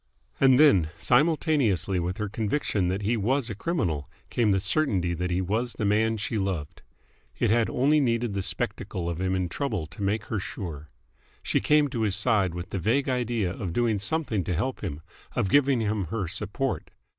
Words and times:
And 0.39 0.59
then, 0.59 0.89
simultaneously 0.97 1.99
with 1.99 2.17
her 2.17 2.27
conviction 2.27 2.87
that 2.87 3.03
he 3.03 3.15
was 3.15 3.51
a 3.51 3.53
criminal, 3.53 4.09
came 4.31 4.49
the 4.49 4.59
certainty 4.59 5.13
that 5.13 5.29
he 5.29 5.41
was 5.41 5.73
the 5.73 5.85
man 5.85 6.17
she 6.17 6.39
loved. 6.39 6.81
It 7.37 7.51
had 7.51 7.69
only 7.69 7.99
needed 7.99 8.33
the 8.33 8.41
spectacle 8.41 9.07
of 9.07 9.21
him 9.21 9.35
in 9.35 9.47
trouble 9.47 9.85
to 9.85 10.01
make 10.01 10.23
her 10.25 10.39
sure. 10.39 10.89
She 11.43 11.59
came 11.59 11.87
to 11.89 12.01
his 12.01 12.15
side 12.15 12.55
with 12.55 12.71
the 12.71 12.79
vague 12.79 13.09
idea 13.09 13.51
of 13.53 13.73
doing 13.73 13.99
something 13.99 14.43
to 14.45 14.55
help 14.55 14.81
him, 14.83 15.01
of 15.35 15.49
giving 15.51 15.81
him 15.81 16.05
her 16.05 16.27
support. 16.27 16.89